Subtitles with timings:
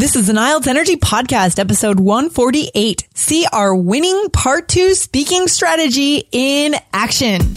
[0.00, 3.08] This is an IELTS Energy Podcast, episode 148.
[3.14, 7.56] See our winning part two speaking strategy in action.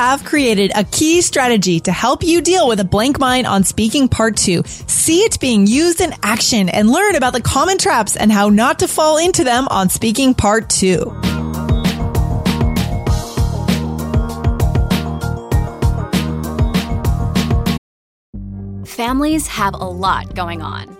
[0.00, 4.08] Have created a key strategy to help you deal with a blank mind on speaking
[4.08, 4.62] part two.
[4.86, 8.78] See it being used in action and learn about the common traps and how not
[8.78, 11.04] to fall into them on speaking part two.
[18.86, 20.99] Families have a lot going on.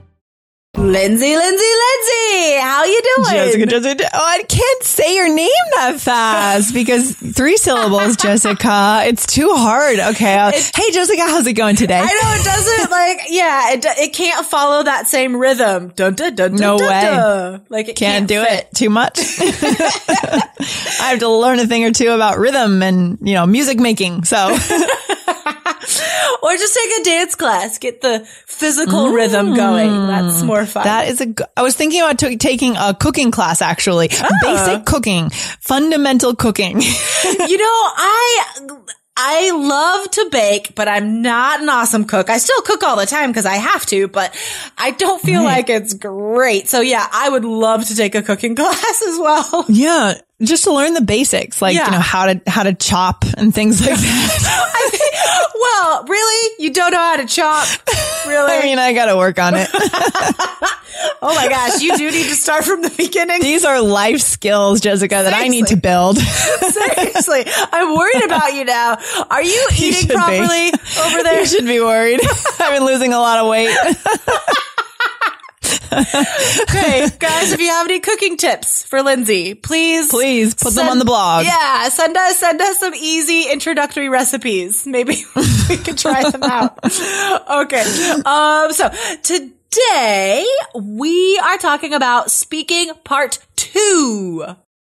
[0.77, 3.31] Lindsay, Lindsay, Lindsay, how you doing?
[3.33, 9.01] Jessica, Jessica, oh, I can't say your name that fast because three syllables, Jessica.
[9.05, 9.99] It's too hard.
[9.99, 10.33] Okay.
[10.37, 11.99] Uh, I'll- hey, Jessica, how's it going today?
[11.99, 15.89] I know it doesn't like, yeah, it, it can't follow that same rhythm.
[15.89, 16.87] Dun, dun, dun, No way.
[16.87, 17.65] dun.
[17.67, 18.67] Like it Can't can't, do fit.
[18.71, 19.19] it too much.
[19.19, 24.23] I have to learn a thing or two about rhythm and, you know, music making.
[24.23, 24.37] So
[26.51, 29.89] Or just take a dance class, get the physical rhythm going.
[30.07, 30.81] That's more fun.
[30.81, 30.85] Mm.
[30.85, 34.09] that is a, I was thinking about t- taking a cooking class actually.
[34.41, 36.81] Basic cooking, fundamental cooking.
[36.81, 38.43] you know, I
[39.15, 42.29] I love to bake, but I'm not an awesome cook.
[42.29, 44.35] I still cook all the time because I have to, but
[44.77, 46.67] I don't feel like it's great.
[46.67, 49.65] So yeah, I would love to take a cooking class as well.
[49.69, 50.15] yeah.
[50.43, 51.85] Just to learn the basics, like, Yeah.
[51.85, 55.51] you know, how to, how to chop and things like that.
[55.55, 56.55] well, really?
[56.59, 57.67] You don't know how to chop?
[58.27, 58.53] Really?
[58.53, 59.67] I mean, I gotta work on it.
[59.73, 63.41] oh my gosh, you do need to start from the beginning.
[63.41, 66.19] These are life skills, Jessica, that I need to build.
[66.19, 68.97] Seriously, I'm worried about you now.
[69.27, 70.13] Are you You eating be.
[70.13, 70.67] properly
[71.03, 71.39] over there?
[71.39, 72.19] You should be worried.
[72.59, 73.75] I've been losing a lot of weight.
[76.61, 80.99] Okay, guys, if you have any cooking tips for Lindsay, please, Please put them on
[80.99, 81.45] the blog.
[81.45, 84.85] Yeah, send us send us some easy introductory recipes.
[84.87, 85.23] Maybe
[85.69, 86.79] we could try them out.
[86.85, 87.83] Okay.
[88.25, 88.71] Um.
[88.71, 88.89] So
[89.23, 94.45] today we are talking about speaking part two.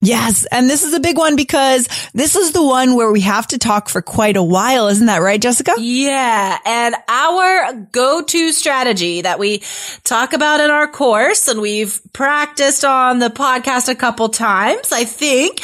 [0.01, 0.45] Yes.
[0.51, 3.59] And this is a big one because this is the one where we have to
[3.59, 4.87] talk for quite a while.
[4.87, 5.75] Isn't that right, Jessica?
[5.77, 9.61] Yeah, and our go-to strategy that we
[10.03, 15.05] talk about in our course and we've practiced on the podcast a couple times, I
[15.05, 15.61] think,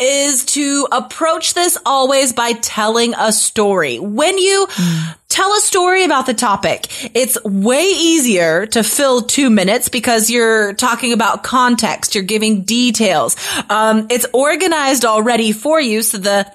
[0.00, 3.98] is to approach this always by telling a story.
[3.98, 5.14] When you mm.
[5.30, 10.74] Tell a story about the topic, it's way easier to fill two minutes because you're
[10.74, 13.36] talking about context, you're giving details.
[13.70, 16.52] Um, it's organized already for you, so the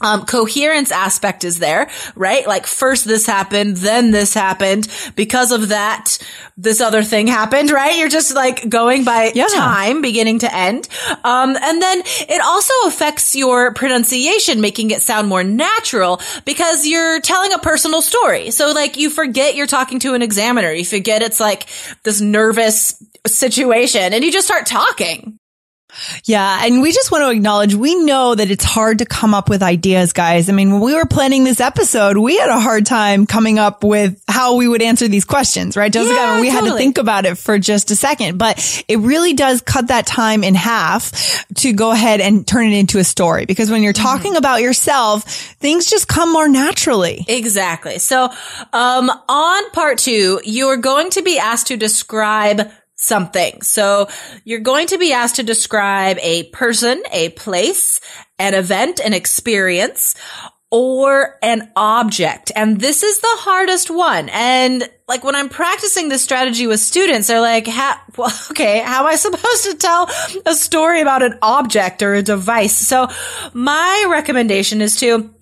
[0.00, 2.46] um, coherence aspect is there, right?
[2.46, 4.88] Like first this happened, then this happened.
[5.16, 6.18] Because of that,
[6.56, 7.98] this other thing happened, right?
[7.98, 9.46] You're just like going by Yeah.
[9.46, 10.88] time, beginning to end.
[11.22, 17.20] Um, and then it also affects your pronunciation, making it sound more natural because you're
[17.20, 18.50] telling a personal story.
[18.50, 20.72] So like you forget you're talking to an examiner.
[20.72, 21.66] You forget it's like
[22.02, 25.38] this nervous situation and you just start talking.
[26.24, 26.64] Yeah.
[26.64, 29.62] And we just want to acknowledge we know that it's hard to come up with
[29.62, 30.48] ideas, guys.
[30.48, 33.82] I mean, when we were planning this episode, we had a hard time coming up
[33.84, 36.14] with how we would answer these questions, right, Jessica?
[36.14, 38.98] Yeah, I mean, we had to think about it for just a second, but it
[38.98, 43.04] really does cut that time in half to go ahead and turn it into a
[43.04, 44.02] story because when you're Mm-hmm.
[44.02, 47.24] talking about yourself, things just come more naturally.
[47.28, 47.98] Exactly.
[48.00, 48.24] So,
[48.72, 52.70] um, on part two, you're going to be asked to describe
[53.04, 53.62] something.
[53.62, 54.08] So
[54.44, 58.00] you're going to be asked to describe a person, a place,
[58.38, 60.14] an event, an experience,
[60.70, 62.50] or an object.
[62.56, 64.28] And this is the hardest one.
[64.30, 67.66] And like when I'm practicing this strategy with students, they're like,
[68.16, 70.10] well, okay, how am I supposed to tell
[70.44, 72.76] a story about an object or a device?
[72.76, 73.08] So
[73.52, 75.32] my recommendation is to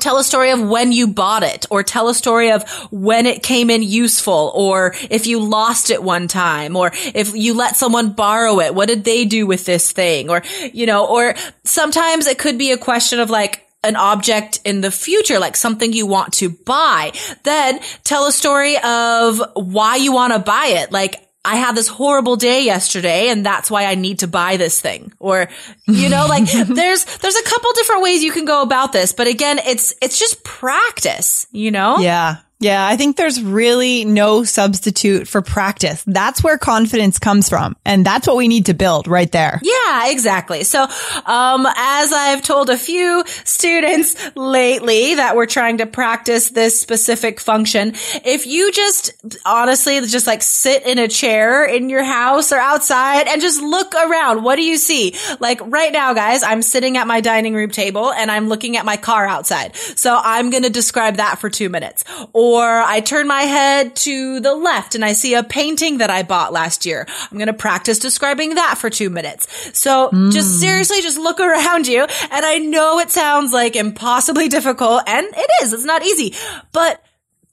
[0.00, 3.42] tell a story of when you bought it or tell a story of when it
[3.42, 8.12] came in useful or if you lost it one time or if you let someone
[8.12, 10.30] borrow it, what did they do with this thing?
[10.30, 10.42] Or,
[10.72, 11.34] you know, or
[11.64, 15.92] sometimes it could be a question of like, an object in the future, like something
[15.92, 17.12] you want to buy.
[17.44, 20.90] Then tell a story of why you want to buy it.
[20.90, 24.80] Like, I had this horrible day yesterday and that's why I need to buy this
[24.80, 25.12] thing.
[25.18, 25.48] Or,
[25.86, 29.12] you know, like there's, there's a couple different ways you can go about this.
[29.12, 31.98] But again, it's, it's just practice, you know?
[31.98, 32.38] Yeah.
[32.60, 36.02] Yeah, I think there's really no substitute for practice.
[36.04, 37.76] That's where confidence comes from.
[37.84, 39.60] And that's what we need to build right there.
[39.62, 40.64] Yeah, exactly.
[40.64, 46.80] So, um, as I've told a few students lately that we're trying to practice this
[46.80, 47.94] specific function,
[48.24, 49.12] if you just
[49.46, 53.94] honestly just like sit in a chair in your house or outside and just look
[53.94, 55.14] around, what do you see?
[55.38, 58.84] Like right now, guys, I'm sitting at my dining room table and I'm looking at
[58.84, 59.76] my car outside.
[59.76, 62.02] So I'm going to describe that for two minutes.
[62.32, 66.22] Or I turn my head to the left and I see a painting that I
[66.22, 67.06] bought last year.
[67.30, 69.46] I'm going to practice describing that for two minutes.
[69.78, 70.32] So mm.
[70.32, 72.02] just seriously, just look around you.
[72.30, 75.72] And I know it sounds like impossibly difficult and it is.
[75.72, 76.34] It's not easy,
[76.72, 77.02] but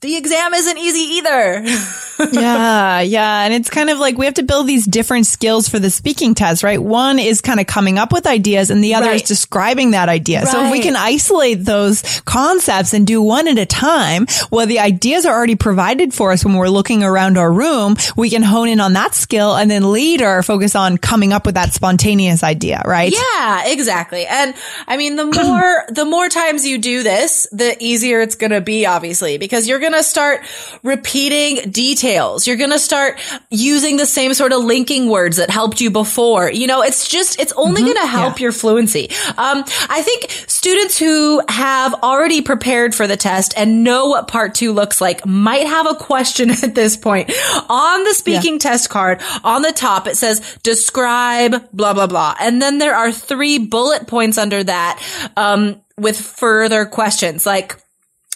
[0.01, 1.63] the exam isn't easy either.
[2.31, 3.43] yeah, yeah.
[3.43, 6.35] And it's kind of like we have to build these different skills for the speaking
[6.35, 6.81] test, right?
[6.81, 9.15] One is kind of coming up with ideas and the other right.
[9.15, 10.41] is describing that idea.
[10.41, 10.47] Right.
[10.47, 14.79] So if we can isolate those concepts and do one at a time, well, the
[14.79, 17.95] ideas are already provided for us when we're looking around our room.
[18.15, 21.55] We can hone in on that skill and then later focus on coming up with
[21.55, 23.13] that spontaneous idea, right?
[23.13, 24.25] Yeah, exactly.
[24.25, 24.55] And
[24.87, 28.61] I mean, the more, the more times you do this, the easier it's going to
[28.61, 30.41] be, obviously, because you're going to start
[30.83, 32.47] repeating details.
[32.47, 36.49] You're going to start using the same sort of linking words that helped you before.
[36.49, 37.93] You know, it's just, it's only mm-hmm.
[37.93, 38.43] going to help yeah.
[38.43, 39.09] your fluency.
[39.37, 44.55] Um, I think students who have already prepared for the test and know what part
[44.55, 47.31] two looks like might have a question at this point.
[47.69, 48.59] On the speaking yeah.
[48.59, 52.35] test card, on the top, it says describe blah, blah, blah.
[52.39, 55.01] And then there are three bullet points under that,
[55.37, 57.77] um, with further questions like,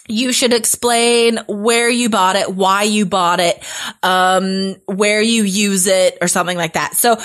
[0.10, 3.64] you should explain where you bought it, why you bought it,
[4.04, 6.96] um, where you use it or something like that.
[6.96, 7.18] So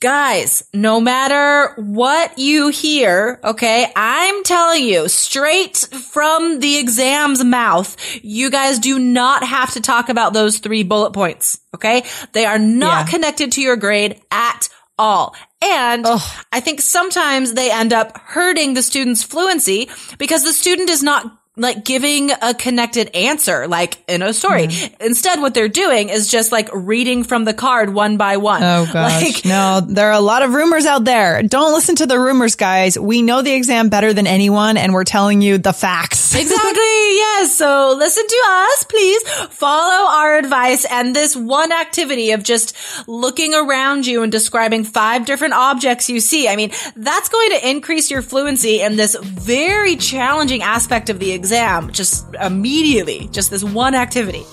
[0.00, 7.96] guys, no matter what you hear, okay, I'm telling you straight from the exam's mouth,
[8.22, 11.60] you guys do not have to talk about those three bullet points.
[11.74, 12.04] Okay.
[12.32, 13.10] They are not yeah.
[13.10, 15.34] connected to your grade at all.
[15.62, 16.44] And Ugh.
[16.52, 19.88] I think sometimes they end up hurting the student's fluency
[20.18, 24.68] because the student is not like giving a connected answer, like in a story.
[24.68, 25.00] Mm.
[25.00, 28.62] Instead, what they're doing is just like reading from the card one by one.
[28.62, 29.22] Oh gosh.
[29.22, 31.42] Like, no, there are a lot of rumors out there.
[31.42, 32.98] Don't listen to the rumors, guys.
[32.98, 36.34] We know the exam better than anyone and we're telling you the facts.
[36.36, 36.80] exactly.
[36.80, 37.37] Yes.
[37.48, 42.76] So listen to us, please follow our advice and this one activity of just
[43.08, 46.48] looking around you and describing five different objects you see.
[46.48, 51.32] I mean, that's going to increase your fluency in this very challenging aspect of the
[51.32, 54.44] exam just immediately, just this one activity.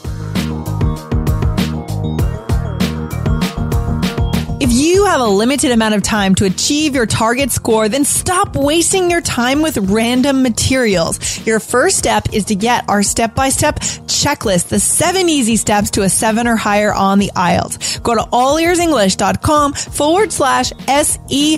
[4.85, 9.09] You have a limited amount of time to achieve your target score, then stop wasting
[9.09, 11.45] your time with random materials.
[11.45, 16.09] Your first step is to get our step-by-step checklist, the seven easy steps to a
[16.09, 18.01] seven or higher on the IELTS.
[18.03, 21.55] Go to allearsenglish.com forward slash S-E-V-E-N.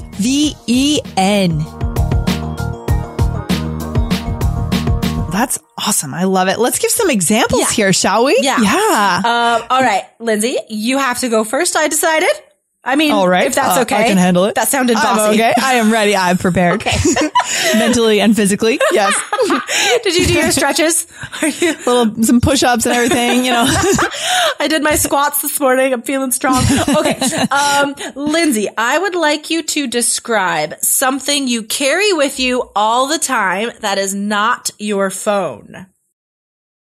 [5.30, 6.14] That's awesome.
[6.16, 6.58] I love it.
[6.58, 7.72] Let's give some examples yeah.
[7.72, 8.40] here, shall we?
[8.42, 8.60] Yeah.
[8.60, 9.18] Yeah.
[9.18, 11.76] Um, all right, Lindsay, you have to go first.
[11.76, 12.30] I decided.
[12.88, 14.56] I mean, all right, if that's uh, okay, I can handle it.
[14.56, 15.10] That sounded bossy.
[15.10, 16.16] I'm okay, I am ready.
[16.16, 16.86] I'm prepared,
[17.74, 18.80] mentally and physically.
[18.94, 19.14] Yes.
[20.04, 21.06] did you do your stretches?
[21.42, 23.44] Are you little some push-ups and everything?
[23.44, 25.92] You know, I did my squats this morning.
[25.92, 26.64] I'm feeling strong.
[26.88, 27.20] Okay,
[27.52, 33.20] um, Lindsay, I would like you to describe something you carry with you all the
[33.20, 35.88] time that is not your phone.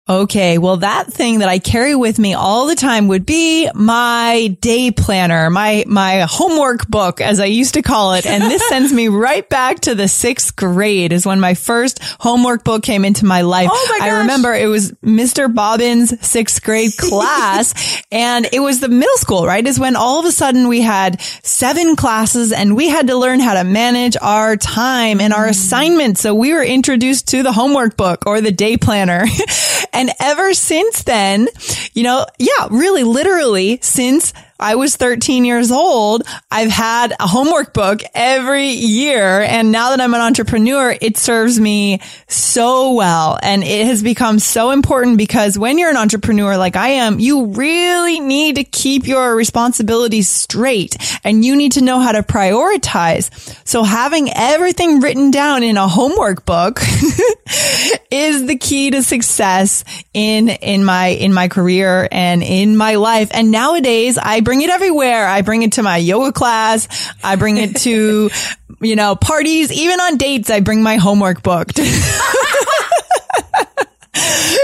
[0.10, 4.58] Okay, well, that thing that I carry with me all the time would be my
[4.60, 8.26] day planner, my, my homework book, as I used to call it.
[8.26, 12.64] And this sends me right back to the sixth grade is when my first homework
[12.64, 13.70] book came into my life.
[13.72, 14.08] Oh my.
[14.08, 15.54] I remember it was Mr.
[15.54, 19.66] Bobbin's sixth grade class and it was the middle school, right?
[19.66, 23.40] Is when all of a sudden we had seven classes and we had to learn
[23.40, 25.52] how to manage our time and our mm.
[25.52, 26.22] assignments.
[26.22, 29.26] So we were introduced to the homework book or the day planner.
[29.94, 31.48] And ever since then,
[31.94, 37.74] you know, yeah, really literally since I was 13 years old, I've had a homework
[37.74, 39.42] book every year.
[39.42, 43.40] And now that I'm an entrepreneur, it serves me so well.
[43.42, 47.48] And it has become so important because when you're an entrepreneur like I am, you
[47.48, 53.30] really need to keep your responsibilities straight and you need to know how to prioritize.
[53.68, 56.80] So having everything written down in a homework book
[58.12, 63.32] is the key to success in, in my, in my career and in my life.
[63.34, 65.26] And nowadays I bring it everywhere.
[65.26, 66.90] I bring it to my yoga class.
[67.24, 68.30] I bring it to,
[68.82, 70.50] you know, parties, even on dates.
[70.50, 71.72] I bring my homework book.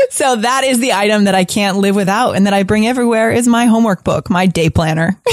[0.09, 3.31] so that is the item that I can't live without and that I bring everywhere
[3.31, 5.21] is my homework book, my day planner.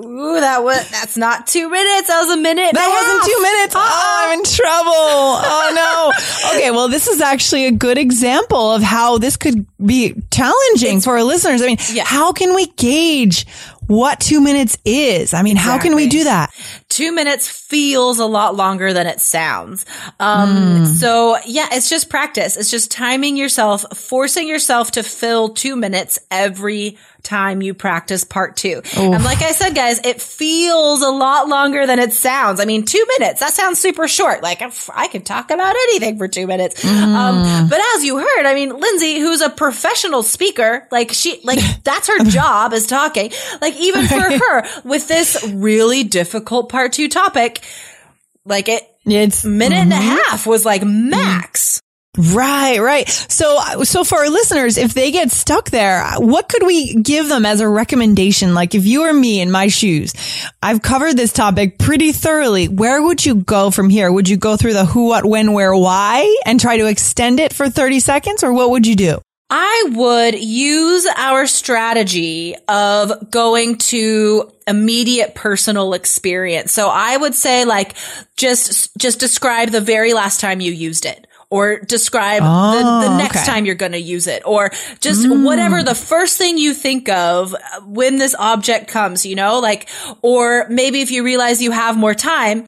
[0.00, 2.06] Ooh, that was that's not two minutes.
[2.06, 2.72] That was a minute.
[2.72, 3.74] That wasn't two minutes.
[3.74, 3.90] Oh, uh-uh.
[3.90, 4.92] Oh, I'm in trouble.
[4.94, 6.56] Oh no.
[6.56, 11.04] Okay, well, this is actually a good example of how this could be challenging it's,
[11.04, 11.62] for our listeners.
[11.62, 12.04] I mean, yeah.
[12.06, 13.44] how can we gauge
[13.88, 15.34] what two minutes is.
[15.34, 15.72] I mean, exactly.
[15.72, 16.50] how can we do that?
[16.88, 19.84] Two minutes feels a lot longer than it sounds.
[20.18, 20.86] Um, mm.
[20.86, 22.56] so yeah, it's just practice.
[22.56, 28.56] It's just timing yourself, forcing yourself to fill two minutes every time you practice part
[28.56, 28.78] two.
[28.78, 28.96] Oof.
[28.96, 32.60] And like I said, guys, it feels a lot longer than it sounds.
[32.60, 34.42] I mean, two minutes, that sounds super short.
[34.42, 34.62] Like
[34.94, 36.82] I can talk about anything for two minutes.
[36.82, 36.88] Mm.
[36.88, 41.58] Um, but as you heard, I mean, Lindsay, who's a professional speaker, like she, like
[41.84, 43.30] that's her job is talking.
[43.60, 47.60] Like even for her with this really difficult part two topic,
[48.44, 49.92] like it, it's minute mm-hmm.
[49.92, 50.30] and a mm-hmm.
[50.30, 51.80] half was like max.
[52.18, 53.08] Right, right.
[53.08, 57.46] So, so for our listeners, if they get stuck there, what could we give them
[57.46, 58.54] as a recommendation?
[58.54, 60.14] Like if you were me in my shoes,
[60.60, 62.66] I've covered this topic pretty thoroughly.
[62.66, 64.10] Where would you go from here?
[64.10, 67.52] Would you go through the who, what, when, where, why and try to extend it
[67.52, 69.20] for 30 seconds or what would you do?
[69.50, 76.72] I would use our strategy of going to immediate personal experience.
[76.72, 77.94] So I would say like
[78.36, 83.14] just, just describe the very last time you used it or describe oh, the, the,
[83.14, 83.46] oh, next okay.
[83.46, 85.44] time you're going to use it or just mm.
[85.44, 89.88] whatever the first thing you think of when this object comes, you know, like,
[90.20, 92.66] or maybe if you realize you have more time,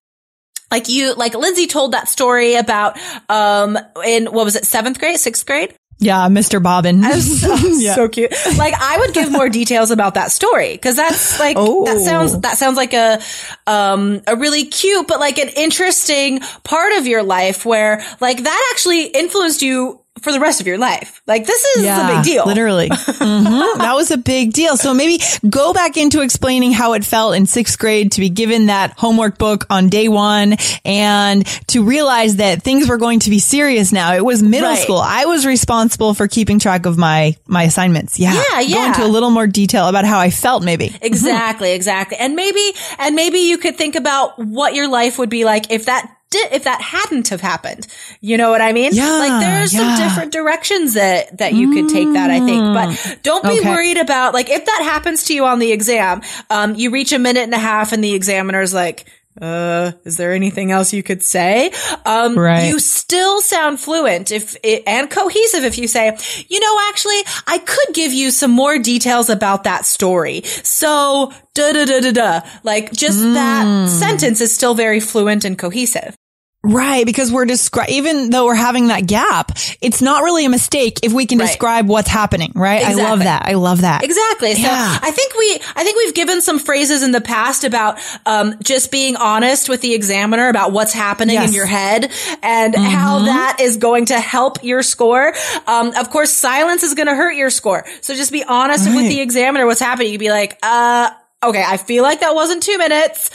[0.70, 5.18] like you, like Lindsay told that story about, um, in what was it, seventh grade,
[5.18, 5.74] sixth grade?
[6.00, 6.62] Yeah, Mr.
[6.62, 7.02] Bobbin.
[7.20, 7.94] So, yeah.
[7.94, 8.32] so, cute.
[8.56, 11.84] Like I would give more details about that story because that's like oh.
[11.84, 13.20] that sounds that sounds like a
[13.66, 18.70] um a really cute but like an interesting part of your life where like that
[18.72, 21.20] actually influenced you for the rest of your life.
[21.26, 22.46] Like this is yeah, a big deal.
[22.46, 22.88] Literally.
[22.90, 23.78] mm-hmm.
[23.78, 24.76] That was a big deal.
[24.76, 28.66] So maybe go back into explaining how it felt in sixth grade to be given
[28.66, 33.38] that homework book on day one and to realize that things were going to be
[33.38, 34.14] serious now.
[34.14, 34.78] It was middle right.
[34.78, 34.98] school.
[34.98, 38.18] I was responsible for keeping track of my, my assignments.
[38.18, 38.34] Yeah.
[38.34, 38.60] Yeah.
[38.60, 38.76] Yeah.
[38.76, 40.96] Go into a little more detail about how I felt maybe.
[41.02, 41.68] Exactly.
[41.68, 41.76] Mm-hmm.
[41.76, 42.16] Exactly.
[42.18, 45.86] And maybe, and maybe you could think about what your life would be like if
[45.86, 47.86] that did, if that hadn't have happened.
[48.20, 48.92] You know what I mean?
[48.92, 49.18] Yeah.
[49.18, 49.96] Like there's yeah.
[49.96, 52.62] some different directions that, that you could take that, I think.
[52.62, 53.22] But mm.
[53.22, 53.68] don't be okay.
[53.68, 57.18] worried about like if that happens to you on the exam, um, you reach a
[57.18, 59.06] minute and a half and the examiner's like,
[59.40, 61.72] uh, is there anything else you could say?
[62.04, 62.68] Um, right.
[62.68, 66.16] you still sound fluent if it, and cohesive if you say,
[66.48, 70.42] you know, actually, I could give you some more details about that story.
[70.42, 72.40] So, da da da da da.
[72.64, 73.34] Like, just mm.
[73.34, 76.16] that sentence is still very fluent and cohesive.
[76.62, 80.98] Right, because we're describing, even though we're having that gap, it's not really a mistake
[81.02, 81.46] if we can right.
[81.46, 82.82] describe what's happening, right?
[82.82, 83.02] Exactly.
[83.02, 83.46] I love that.
[83.46, 84.04] I love that.
[84.04, 84.54] Exactly.
[84.54, 84.98] So yeah.
[85.00, 88.90] I think we, I think we've given some phrases in the past about, um, just
[88.90, 91.48] being honest with the examiner about what's happening yes.
[91.48, 92.12] in your head
[92.42, 92.84] and mm-hmm.
[92.84, 95.32] how that is going to help your score.
[95.66, 97.86] Um, of course, silence is going to hurt your score.
[98.02, 98.96] So just be honest right.
[98.96, 100.12] with the examiner what's happening.
[100.12, 101.10] You'd be like, uh,
[101.42, 103.30] okay, I feel like that wasn't two minutes.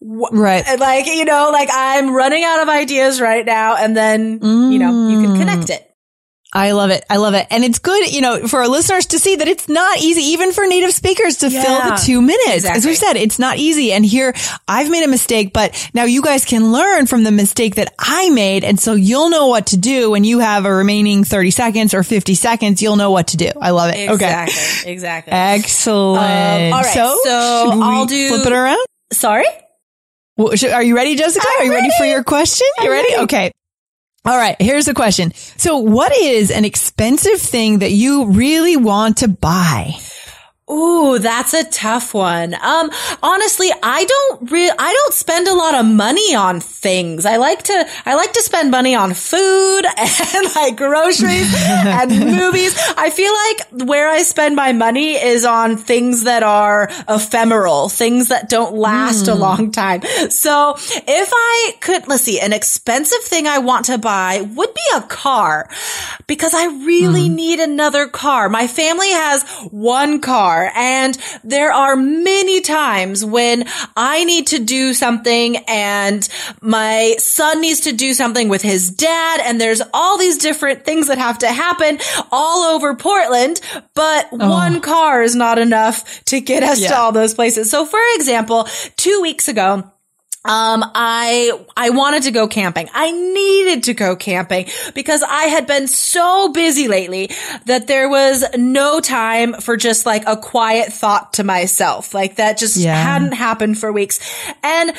[0.00, 0.64] Right.
[0.78, 3.76] Like, you know, like I'm running out of ideas right now.
[3.76, 4.72] And then, mm.
[4.72, 5.87] you know, you can connect it.
[6.58, 7.04] I love it.
[7.08, 7.46] I love it.
[7.50, 10.52] And it's good, you know, for our listeners to see that it's not easy, even
[10.52, 12.56] for native speakers to yeah, fill the two minutes.
[12.56, 12.78] Exactly.
[12.78, 13.92] As we said, it's not easy.
[13.92, 14.34] And here
[14.66, 18.30] I've made a mistake, but now you guys can learn from the mistake that I
[18.30, 18.64] made.
[18.64, 22.02] And so you'll know what to do when you have a remaining 30 seconds or
[22.02, 22.82] 50 seconds.
[22.82, 23.50] You'll know what to do.
[23.60, 24.10] I love it.
[24.10, 24.54] Exactly.
[24.82, 24.92] Okay.
[24.92, 25.32] Exactly.
[25.32, 26.24] Excellent.
[26.24, 26.92] Um, all right.
[26.92, 28.84] So, so I'll do flip it around.
[29.12, 29.46] Sorry.
[30.36, 31.46] Well, are you ready, Jessica?
[31.48, 31.88] I'm are you ready.
[31.88, 32.66] ready for your question?
[32.80, 33.12] You ready?
[33.12, 33.22] ready?
[33.24, 33.52] Okay.
[34.24, 35.32] All right, here's the question.
[35.34, 39.92] So what is an expensive thing that you really want to buy?
[40.70, 42.54] Ooh, that's a tough one.
[42.54, 42.90] Um,
[43.22, 47.24] honestly, I don't re- I don't spend a lot of money on things.
[47.24, 52.78] I like to, I like to spend money on food and like groceries and movies.
[52.96, 58.28] I feel like where I spend my money is on things that are ephemeral, things
[58.28, 59.32] that don't last mm.
[59.32, 59.40] a hmm.
[59.40, 60.02] long time.
[60.28, 64.80] So if I could, let's see, an expensive thing I want to buy would be
[64.96, 65.68] a car
[66.26, 67.34] because I really mm.
[67.34, 68.50] need another car.
[68.50, 70.72] My family has one car car.
[70.74, 73.64] And there are many times when
[73.96, 76.28] I need to do something and
[76.60, 79.40] my son needs to do something with his dad.
[79.44, 81.98] And there's all these different things that have to happen
[82.30, 83.60] all over Portland,
[83.94, 84.50] but oh.
[84.50, 86.88] one car is not enough to get us yeah.
[86.88, 87.70] to all those places.
[87.70, 89.90] So for example, two weeks ago,
[90.48, 92.88] um, I, I wanted to go camping.
[92.94, 97.30] I needed to go camping because I had been so busy lately
[97.66, 102.14] that there was no time for just like a quiet thought to myself.
[102.14, 102.94] Like that just yeah.
[102.94, 104.20] hadn't happened for weeks.
[104.62, 104.92] And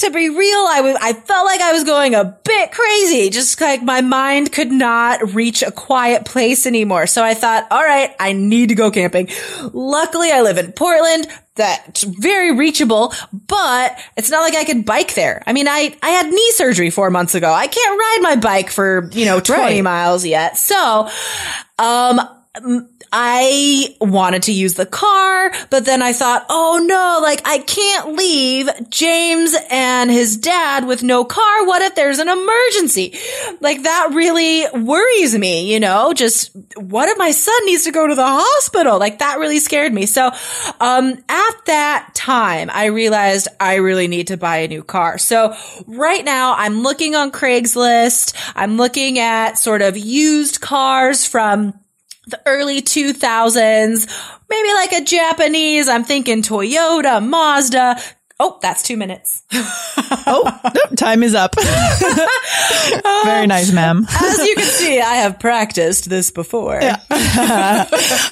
[0.00, 3.30] to be real, I was, I felt like I was going a bit crazy.
[3.30, 7.06] Just like my mind could not reach a quiet place anymore.
[7.06, 9.28] So I thought, all right, I need to go camping.
[9.72, 11.26] Luckily, I live in Portland
[11.56, 15.42] that's very reachable, but it's not like I could bike there.
[15.46, 17.52] I mean, I, I had knee surgery four months ago.
[17.52, 19.84] I can't ride my bike for, you know, 20 right.
[19.84, 20.56] miles yet.
[20.56, 21.08] So,
[21.78, 22.20] um,
[23.12, 28.14] I wanted to use the car, but then I thought, oh no, like I can't
[28.14, 31.66] leave James and his dad with no car.
[31.66, 33.18] What if there's an emergency?
[33.60, 38.06] Like that really worries me, you know, just what if my son needs to go
[38.06, 38.98] to the hospital?
[38.98, 40.06] Like that really scared me.
[40.06, 40.30] So,
[40.80, 45.18] um, at that time, I realized I really need to buy a new car.
[45.18, 45.54] So
[45.86, 48.34] right now I'm looking on Craigslist.
[48.54, 51.79] I'm looking at sort of used cars from
[52.30, 58.00] the early 2000s, maybe like a Japanese, I'm thinking Toyota, Mazda,
[58.42, 59.42] Oh, that's two minutes.
[59.52, 61.54] oh, no, time is up.
[63.24, 64.06] Very nice, ma'am.
[64.08, 66.78] As you can see, I have practiced this before.
[66.80, 67.84] Yeah.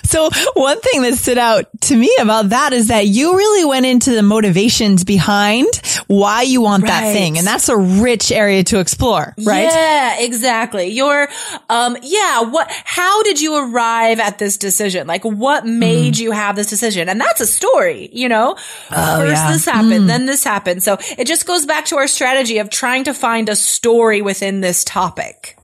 [0.04, 3.84] so one thing that stood out to me about that is that you really went
[3.84, 5.68] into the motivations behind
[6.06, 6.88] why you want right.
[6.88, 7.36] that thing.
[7.36, 9.64] And that's a rich area to explore, right?
[9.64, 10.86] Yeah, exactly.
[10.86, 11.28] Your,
[11.68, 15.06] um, yeah, what, how did you arrive at this decision?
[15.06, 16.20] Like what made mm.
[16.20, 17.10] you have this decision?
[17.10, 18.56] And that's a story, you know?
[18.90, 19.52] Oh, First yeah.
[19.52, 19.92] this happened.
[19.92, 20.06] Mm happened, mm.
[20.06, 20.82] then this happened.
[20.82, 24.60] So it just goes back to our strategy of trying to find a story within
[24.60, 25.57] this topic.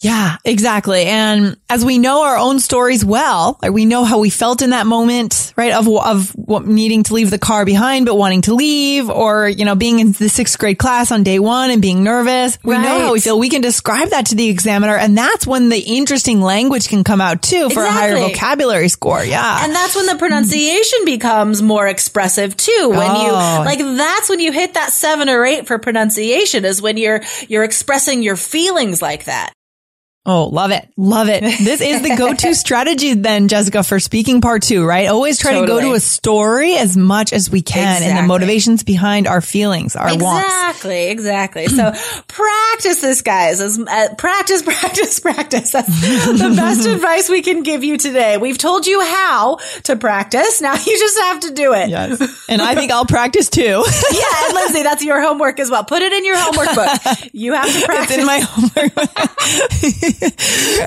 [0.00, 1.04] Yeah, exactly.
[1.04, 4.86] And as we know our own stories well, we know how we felt in that
[4.86, 5.72] moment, right?
[5.72, 9.74] Of, of needing to leave the car behind, but wanting to leave or, you know,
[9.74, 12.58] being in the sixth grade class on day one and being nervous.
[12.62, 12.82] We right.
[12.82, 13.38] know how we feel.
[13.38, 14.94] We can describe that to the examiner.
[14.94, 17.88] And that's when the interesting language can come out too for exactly.
[17.88, 19.24] a higher vocabulary score.
[19.24, 19.64] Yeah.
[19.64, 22.90] And that's when the pronunciation becomes more expressive too.
[22.90, 23.26] When oh.
[23.26, 27.22] you, like, that's when you hit that seven or eight for pronunciation is when you're,
[27.48, 29.53] you're expressing your feelings like that.
[30.26, 30.88] Oh, love it.
[30.96, 31.42] Love it.
[31.42, 35.08] This is the go-to strategy then, Jessica, for speaking part two, right?
[35.08, 35.66] Always try totally.
[35.66, 38.08] to go to a story as much as we can exactly.
[38.08, 40.46] and the motivations behind our feelings, our exactly, wants.
[40.46, 41.66] Exactly, exactly.
[41.66, 41.92] So
[42.28, 43.60] practice this, guys.
[43.60, 45.72] As, uh, practice, practice, practice.
[45.72, 48.38] That's the best advice we can give you today.
[48.38, 50.62] We've told you how to practice.
[50.62, 51.90] Now you just have to do it.
[51.90, 52.46] Yes.
[52.48, 53.62] And I think I'll practice too.
[53.62, 54.44] yeah.
[54.46, 55.84] And Lindsay, that's your homework as well.
[55.84, 56.88] Put it in your homework book.
[57.34, 58.16] You have to practice.
[58.16, 58.94] It's in my homework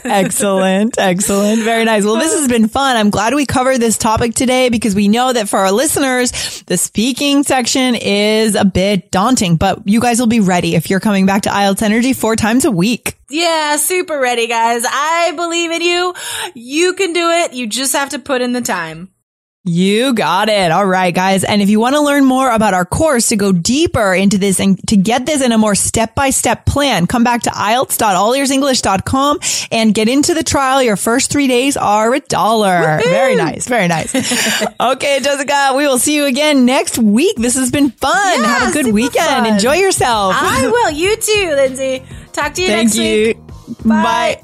[0.04, 0.98] excellent.
[0.98, 1.64] Excellent.
[1.64, 2.04] Very nice.
[2.04, 2.96] Well, this has been fun.
[2.96, 6.78] I'm glad we covered this topic today because we know that for our listeners, the
[6.78, 11.26] speaking section is a bit daunting, but you guys will be ready if you're coming
[11.26, 13.18] back to IELTS Energy four times a week.
[13.30, 14.84] Yeah, super ready, guys.
[14.86, 16.14] I believe in you.
[16.56, 17.54] You can do it.
[17.54, 19.10] You just have to put in the time.
[19.68, 20.72] You got it.
[20.72, 21.44] All right, guys.
[21.44, 24.62] And if you want to learn more about our course to go deeper into this
[24.62, 29.40] and to get this in a more step-by-step plan, come back to IELTS.allearsenglish.com
[29.72, 30.82] and get into the trial.
[30.82, 33.00] Your first three days are a dollar.
[33.04, 33.68] Very nice.
[33.68, 34.16] Very nice.
[34.80, 37.36] okay, Jessica, we will see you again next week.
[37.36, 38.14] This has been fun.
[38.42, 39.28] Yeah, Have a good weekend.
[39.28, 39.46] Fun.
[39.48, 40.34] Enjoy yourself.
[40.38, 40.92] I will.
[40.92, 42.04] You too, Lindsay.
[42.32, 43.28] Talk to you Thank next you.
[43.28, 43.38] week.
[43.84, 44.38] Bye.
[44.38, 44.44] Bye.